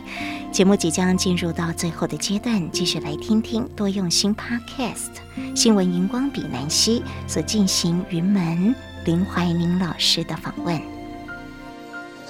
[0.51, 8.75] 节目即将进入到最后的阶段，继续来听听多用心 Podcast 新闻荧光笔南希所进行云门
[9.05, 10.81] 林怀民老师的访问。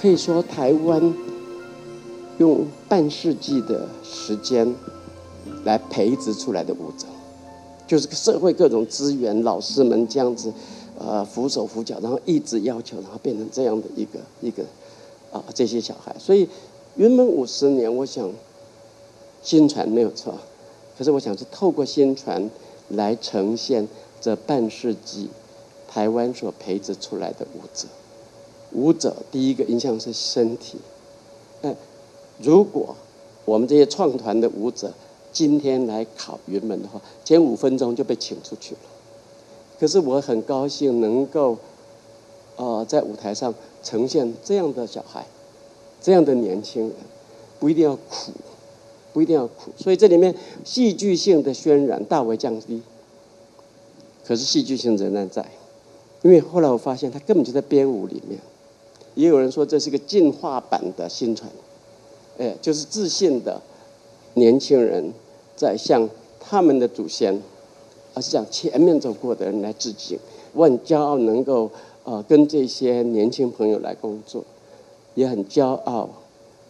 [0.00, 1.12] 可以说，台湾
[2.38, 4.72] 用半世纪的时间
[5.64, 7.08] 来培植出来的舞者，
[7.84, 10.52] 就是社会各种资源，老师们这样子。
[11.02, 14.62] 呃，扶手扶脚，然后一直要求，然后变成这样的一个一个
[15.32, 16.14] 啊，这些小孩。
[16.18, 16.46] 所以
[16.96, 18.30] 云门五十年，我想
[19.42, 20.34] 宣传没有错，
[20.98, 22.50] 可是我想是透过宣传
[22.90, 23.88] 来呈现
[24.20, 25.30] 这半世纪
[25.88, 27.88] 台湾所培植出来的舞者。
[28.72, 30.76] 舞者第一个印象是身体。
[31.62, 31.74] 哎，
[32.42, 32.94] 如果
[33.46, 34.92] 我们这些创团的舞者
[35.32, 38.80] 今天来考云门的话，前五分钟就被请出去了。
[39.80, 41.56] 可是我很高兴能够，
[42.56, 45.24] 呃，在舞台上呈现这样的小孩，
[46.02, 46.92] 这样的年轻人，
[47.58, 48.32] 不一定要苦，
[49.14, 49.70] 不一定要苦。
[49.78, 52.82] 所以这里面戏剧性的渲染大为降低，
[54.26, 55.44] 可是戏剧性仍然在。
[56.22, 58.38] 因为后来我发现他根本就在编舞里面。
[59.14, 61.50] 也有人说这是个进化版的新传，
[62.38, 63.60] 哎，就是自信的
[64.34, 65.12] 年轻人
[65.56, 66.08] 在向
[66.38, 67.42] 他们的祖先，
[68.14, 70.18] 而是向前面走过的人来致敬。
[70.52, 71.70] 我很骄傲能够
[72.04, 74.44] 呃跟这些年轻朋友来工作，
[75.14, 76.08] 也很骄傲，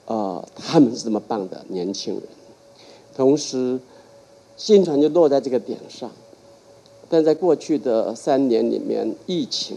[0.06, 2.22] 呃，他们是这么棒的年轻人。
[3.16, 3.78] 同时，
[4.56, 6.10] 薪传就落在这个点上，
[7.08, 9.76] 但在过去的三年里面，疫情。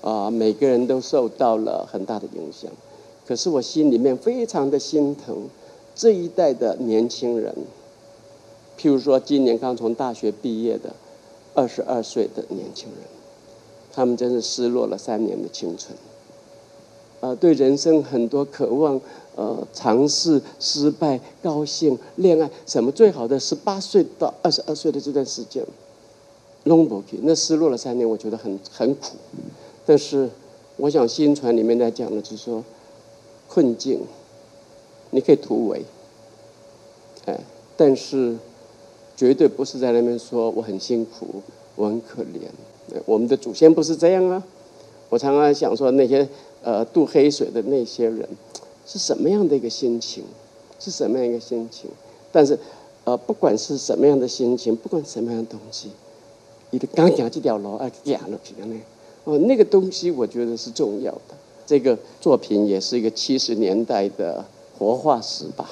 [0.00, 2.70] 啊，每个人都受到了很大的影响，
[3.26, 5.48] 可是我心里面非常的心疼
[5.94, 7.54] 这一代的年轻人。
[8.78, 10.94] 譬如说，今年刚从大学毕业的
[11.54, 13.00] 二十二岁的年轻人，
[13.92, 15.96] 他们真是失落了三年的青春。
[17.20, 19.00] 呃，对人生很多渴望，
[19.34, 25.64] 呃，尝试失败、高兴、恋爱，什么最好的十八岁到二十二岁的这段时间
[26.66, 29.16] ，long 那失落了三年，我觉得很很苦。
[29.86, 30.28] 但是，
[30.76, 32.62] 我想薪传里面在讲的就是说，
[33.48, 34.00] 困境，
[35.10, 35.82] 你可以突围，
[37.24, 37.40] 哎，
[37.76, 38.36] 但是
[39.16, 41.42] 绝对不是在那边说我很辛苦，
[41.76, 42.48] 我很可怜。
[43.06, 44.42] 我们的祖先不是这样啊！
[45.08, 46.28] 我常常想说，那些
[46.62, 48.28] 呃渡黑水的那些人，
[48.86, 50.24] 是什么样的一个心情？
[50.78, 51.90] 是什么样一个心情？
[52.30, 52.58] 但是，
[53.04, 55.90] 呃，不管是什么样的心情，不管什么样的东西，
[56.70, 58.78] 你的刚讲这条路啊，讲了几个呢？
[59.24, 61.34] 哦，那个东西我觉得是重要的。
[61.64, 64.44] 这个作品也是一个七十年代的
[64.78, 65.70] 活化石吧，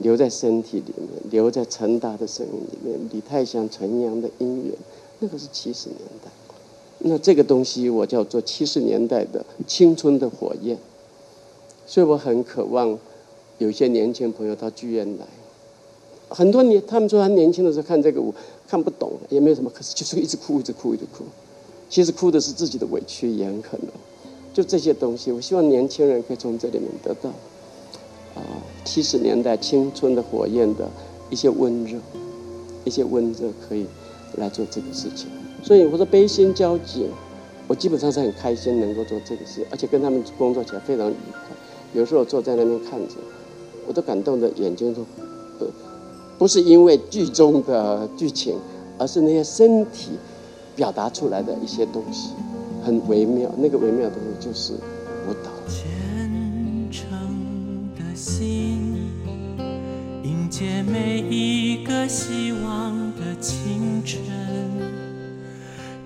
[0.00, 4.74] 留在身体里面，留在陈达的声音里面，李泰祥、陈阳的音乐，
[5.20, 6.30] 那个是七十年代。
[6.98, 10.76] 那这个东西我叫做七十年代的青春的火焰。
[11.86, 12.98] 所以我很渴望
[13.58, 15.26] 有些年轻朋友到剧院来。
[16.28, 18.32] 很多年，他们说他年轻的时候看这个舞
[18.68, 21.24] 看不懂，也没有什么，可是就是一直哭，一直哭，一直哭。
[21.88, 23.88] 其实哭的是自己的委屈，也很可能。
[24.54, 27.30] 就这些东西，我希望年轻人可以从这里面得到
[28.40, 30.88] 啊，七十年代青春的火焰的
[31.30, 31.98] 一些温热，
[32.84, 33.86] 一些温热可以
[34.36, 35.28] 来做这个事情。
[35.62, 37.06] 所以我说悲心交集，
[37.66, 41.40] 我基本上是很开心能够做这个事，而且跟他们工作起来非常愉快。
[41.92, 43.14] 有时候坐在那边看着，
[43.86, 45.02] 我都感动的眼睛都
[45.58, 45.66] 呃，
[46.38, 48.56] 不是因为剧中的剧情，
[48.98, 50.10] 而是那些身体。
[50.76, 52.30] 表达出来的一些东西
[52.82, 54.72] 很微妙，那个微妙的东西就是
[60.60, 64.20] 迎接每一个希望的清晨，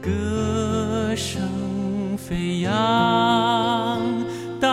[0.01, 2.73] 歌声飞扬，
[4.61, 4.71] 大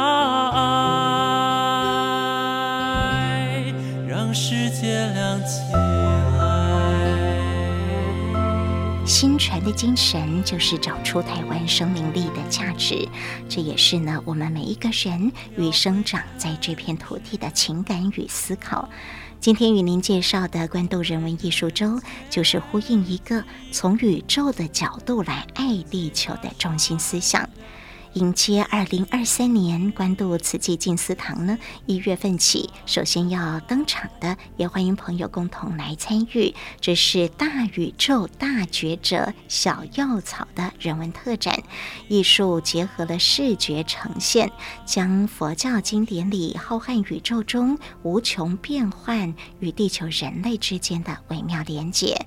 [2.90, 3.74] 爱
[4.08, 5.74] 让世界亮起。
[5.74, 5.82] 来。
[9.04, 13.10] 新传的精神就是找出台湾生命力的价值，
[13.50, 18.88] 这也是呢我们每一个人与生长在这片土地的情感与思考。
[19.42, 27.50] 今天与您介绍的关渡人文艺术周，就是呼应一个从宇宙的角度来爱地球的中心思想。
[28.14, 36.54] 迎接二零二三年关渡慈济静思堂呢，一月份起，首先要登场的，也欢迎朋友共同来参与。
[36.82, 41.64] 这是大宇宙大觉者小药草的人文特展，
[42.10, 44.52] 艺术结合了视觉呈现，
[44.86, 52.26] 将佛教经典里浩瀚宇宙中无穷变幻与地球人类之间的微妙连结。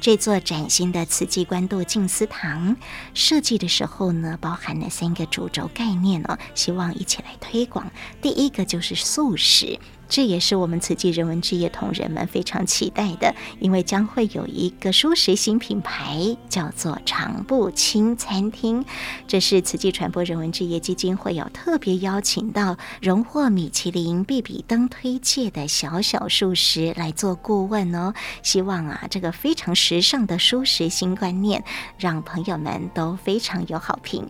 [0.00, 2.76] 这座崭新的慈济关渡静思堂
[3.14, 7.90] 设计的时候呢，包含了三个主轴概念哦，希望一起来推广。
[8.22, 9.78] 第一个就是素食。
[10.08, 18.84] 这也是我们慈济人文置业同仁们非常期待的，因为将会有一个舒适新品牌，叫做长不轻餐厅。
[19.26, 28.14] 这是慈济传播人文置业基金会有特别邀请到荣获米其林必比登推介的小小素食来做顾问哦。
[28.42, 31.64] 希望啊，这个非常时尚的舒适新观念，
[31.98, 34.26] 让朋友们都非常有好评。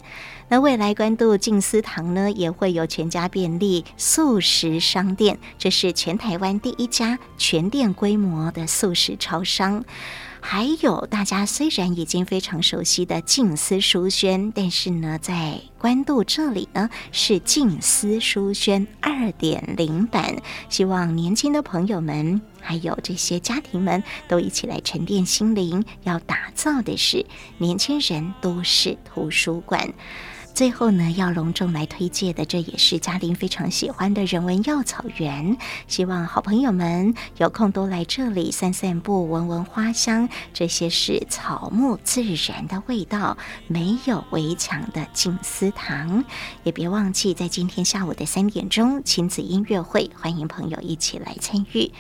[0.51, 5.39] 那未来关渡静思堂呢，也会有全家便利素食商店。
[5.59, 9.85] 这是全台湾第一家全店规模的素食超商。
[10.41, 20.37] 还有大家虽然已经非常熟悉的静思书轩，但是呢，在关渡这里呢是静思书轩二点零版，
[20.71, 27.27] 希望年轻的朋友们还有这些家庭们都一起来沉淀心灵，要打造的是
[27.59, 29.93] 年轻人都市图书馆。
[30.59, 35.57] 最后呢，要隆重来推荐的，这也是嘉玲非常喜欢的人文药草园。
[35.87, 40.29] 希望好朋友们有空都来这里散散步，闻闻花香。
[40.53, 43.39] 这些是草木自然的味道，
[43.69, 46.25] 没有围墙的静思堂。
[46.65, 51.93] 也别忘记，在今天下午的三点钟亲子音乐会，欢迎朋友一起来参与。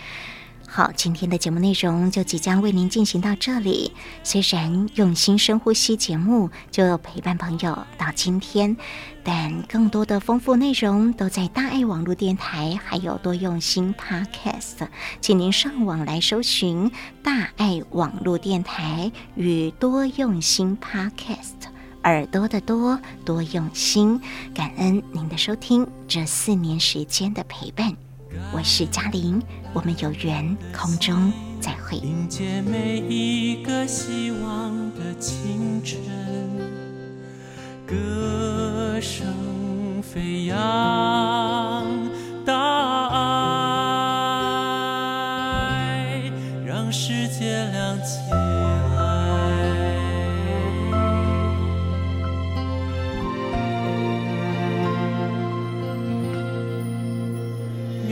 [0.70, 3.90] 好，今天的节目内容就即将为您进行到这里。
[4.22, 8.76] 虽然用心深呼吸节目就陪伴朋友到今天，
[9.24, 14.86] 但更多的丰富内容都在大爱网络电台，还有多用心 Podcast，
[15.22, 16.92] 请您上网来搜寻
[17.22, 21.72] 大爱网络电台与多用心 Podcast，
[22.04, 24.20] 耳朵的多，多用心，
[24.54, 28.07] 感恩您的收听，这四年时间的陪伴。
[28.52, 31.96] 我是嘉玲，我们有缘空中再会。
[31.98, 35.98] 迎接每一个希望的清晨，
[37.86, 40.56] 歌声飞扬，
[42.44, 43.18] 大爱
[46.66, 48.18] 让世界亮起。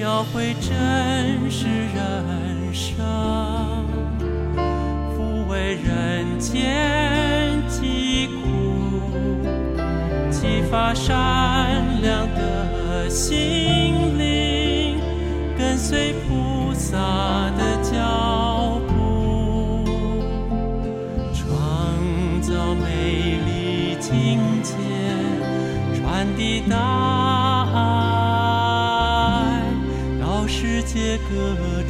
[0.06, 3.04] 教诲真实人生，
[5.18, 9.10] 抚慰人间疾苦，
[10.30, 15.00] 激发善良的心灵，
[15.58, 17.25] 跟随菩萨。
[31.16, 31.85] 歌